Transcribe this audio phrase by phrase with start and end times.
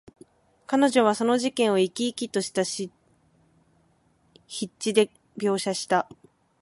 [0.65, 2.89] 彼女はその事件を、生き生きとした筆
[4.79, 6.09] 致で描写した。